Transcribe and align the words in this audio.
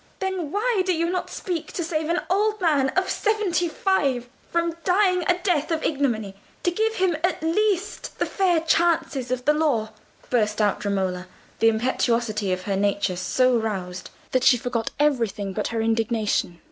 "Then 0.17 0.51
why 0.51 0.81
do 0.83 0.95
you 0.95 1.11
not 1.11 1.29
speak 1.29 1.71
to 1.73 1.83
save 1.83 2.09
an 2.09 2.21
old 2.27 2.59
man 2.59 2.89
of 2.97 3.07
seventy 3.07 3.67
five 3.69 4.27
from 4.49 4.75
dying 4.83 5.21
a 5.29 5.37
death 5.37 5.69
of 5.69 5.83
ignominy—to 5.83 6.71
give 6.71 6.95
him 6.95 7.15
at 7.23 7.43
least 7.43 8.17
the 8.17 8.25
fair 8.25 8.61
chances 8.61 9.29
of 9.29 9.45
the 9.45 9.53
law?" 9.53 9.89
burst 10.31 10.59
out 10.59 10.83
Romola, 10.83 11.27
the 11.59 11.69
impetuosity 11.69 12.51
of 12.51 12.63
her 12.63 12.75
nature 12.75 13.15
so 13.15 13.55
roused 13.55 14.09
that 14.31 14.43
she 14.43 14.57
forgot 14.57 14.89
everything 14.99 15.53
but 15.53 15.67
her 15.67 15.81
indignation. 15.83 16.59